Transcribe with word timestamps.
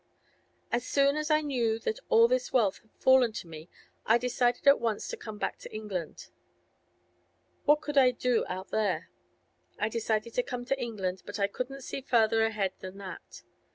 'As 0.71 0.83
soon 0.83 1.15
as 1.15 1.29
I 1.29 1.41
knew 1.41 1.77
that 1.77 1.99
all 2.09 2.27
this 2.27 2.51
wealth 2.51 2.79
had 2.79 2.89
fallen 2.95 3.33
to 3.33 3.47
me 3.47 3.69
I 4.03 4.17
decided 4.17 4.67
at 4.67 4.79
once 4.79 5.07
to 5.09 5.15
come 5.15 5.37
back 5.37 5.59
to 5.59 5.71
England. 5.71 6.29
What 7.65 7.81
could 7.81 7.99
I 7.99 8.09
do 8.09 8.43
out 8.49 8.69
there? 8.71 9.11
I 9.77 9.89
decided 9.89 10.33
to 10.33 10.41
come 10.41 10.65
to 10.65 10.81
England, 10.81 11.21
but 11.23 11.37
I 11.37 11.45
couldn't 11.45 11.81
see 11.83 12.01
farther 12.01 12.41
ahead 12.43 12.73
than 12.79 12.97
that. 12.97 13.43